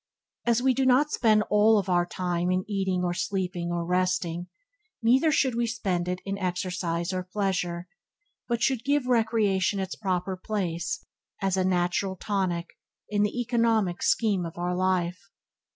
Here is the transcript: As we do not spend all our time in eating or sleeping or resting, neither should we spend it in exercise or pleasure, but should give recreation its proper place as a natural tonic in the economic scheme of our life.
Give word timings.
As 0.47 0.63
we 0.63 0.73
do 0.73 0.83
not 0.83 1.11
spend 1.11 1.43
all 1.51 1.83
our 1.87 2.07
time 2.07 2.49
in 2.49 2.65
eating 2.67 3.03
or 3.03 3.13
sleeping 3.13 3.71
or 3.71 3.85
resting, 3.85 4.47
neither 5.03 5.31
should 5.31 5.53
we 5.53 5.67
spend 5.67 6.07
it 6.07 6.21
in 6.25 6.39
exercise 6.39 7.13
or 7.13 7.21
pleasure, 7.23 7.87
but 8.47 8.63
should 8.63 8.83
give 8.83 9.05
recreation 9.05 9.79
its 9.79 9.93
proper 9.95 10.35
place 10.35 11.05
as 11.39 11.55
a 11.55 11.63
natural 11.63 12.15
tonic 12.15 12.79
in 13.09 13.21
the 13.21 13.39
economic 13.41 14.01
scheme 14.01 14.43
of 14.43 14.57
our 14.57 14.75
life. 14.75 15.21